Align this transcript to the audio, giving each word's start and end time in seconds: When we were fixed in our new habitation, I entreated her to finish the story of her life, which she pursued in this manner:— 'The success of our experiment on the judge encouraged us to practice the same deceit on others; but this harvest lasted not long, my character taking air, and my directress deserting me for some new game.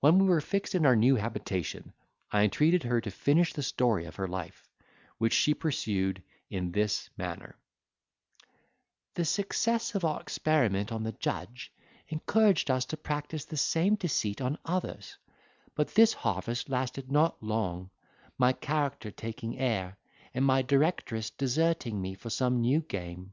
When 0.00 0.18
we 0.18 0.26
were 0.26 0.42
fixed 0.42 0.74
in 0.74 0.84
our 0.84 0.94
new 0.94 1.16
habitation, 1.16 1.94
I 2.30 2.42
entreated 2.42 2.82
her 2.82 3.00
to 3.00 3.10
finish 3.10 3.54
the 3.54 3.62
story 3.62 4.04
of 4.04 4.16
her 4.16 4.28
life, 4.28 4.68
which 5.16 5.32
she 5.32 5.54
pursued 5.54 6.22
in 6.50 6.70
this 6.72 7.08
manner:— 7.16 7.56
'The 9.14 9.24
success 9.24 9.94
of 9.94 10.04
our 10.04 10.20
experiment 10.20 10.92
on 10.92 11.02
the 11.02 11.12
judge 11.12 11.72
encouraged 12.08 12.70
us 12.70 12.84
to 12.84 12.98
practice 12.98 13.46
the 13.46 13.56
same 13.56 13.94
deceit 13.94 14.42
on 14.42 14.58
others; 14.66 15.16
but 15.74 15.94
this 15.94 16.12
harvest 16.12 16.68
lasted 16.68 17.10
not 17.10 17.42
long, 17.42 17.88
my 18.36 18.52
character 18.52 19.10
taking 19.10 19.58
air, 19.58 19.96
and 20.34 20.44
my 20.44 20.60
directress 20.60 21.30
deserting 21.30 22.02
me 22.02 22.12
for 22.14 22.28
some 22.28 22.60
new 22.60 22.80
game. 22.82 23.32